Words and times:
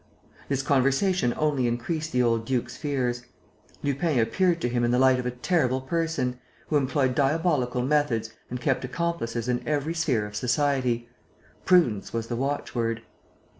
This 0.49 0.63
conversation 0.63 1.31
only 1.37 1.67
increased 1.67 2.11
the 2.11 2.23
old 2.23 2.43
duke's 2.43 2.75
fears. 2.75 3.21
Lupin 3.83 4.17
appeared 4.17 4.59
to 4.61 4.67
him 4.67 4.83
in 4.83 4.89
the 4.89 4.97
light 4.97 5.19
of 5.19 5.27
a 5.27 5.29
terrible 5.29 5.79
person, 5.79 6.39
who 6.69 6.75
employed 6.75 7.13
diabolical 7.13 7.83
methods 7.83 8.33
and 8.49 8.59
kept 8.59 8.83
accomplices 8.83 9.47
in 9.47 9.61
every 9.67 9.93
sphere 9.93 10.25
of 10.25 10.35
society. 10.35 11.07
Prudence 11.65 12.13
was 12.13 12.29
the 12.29 12.35
watchword. 12.35 13.03